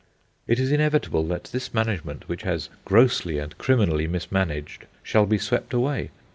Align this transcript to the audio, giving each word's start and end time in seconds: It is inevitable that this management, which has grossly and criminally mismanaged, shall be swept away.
It 0.47 0.59
is 0.59 0.71
inevitable 0.71 1.27
that 1.27 1.43
this 1.53 1.75
management, 1.75 2.27
which 2.27 2.41
has 2.41 2.69
grossly 2.85 3.37
and 3.37 3.55
criminally 3.59 4.07
mismanaged, 4.07 4.85
shall 5.03 5.27
be 5.27 5.37
swept 5.37 5.75
away. 5.75 6.09